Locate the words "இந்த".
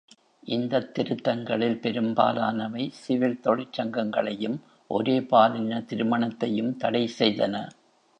0.47-0.79